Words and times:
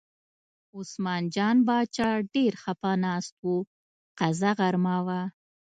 عثمان 0.77 1.23
جان 1.35 1.57
باچا 1.67 2.09
ډېر 2.33 2.53
خپه 2.63 2.91
ناست 3.03 3.33
و، 3.51 3.55
قضا 4.19 4.51
غرمه 4.59 4.97
وه. 5.05 5.21